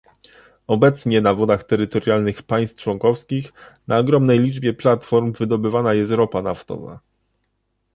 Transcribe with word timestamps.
Obecnie 0.67 1.21
na 1.21 1.33
wodach 1.33 1.63
terytorialnych 1.63 2.43
państw 2.43 2.81
członkowskich 2.83 3.53
na 3.87 3.97
ogromnej 3.99 4.39
liczbie 4.39 4.73
platform 4.73 5.31
wydobywana 5.31 5.93
jest 5.93 6.11
ropa 6.11 6.41
naftowa 6.41 6.99